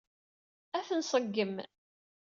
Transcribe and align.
Ad 0.77 0.83
t-nṣeggem. 0.87 1.55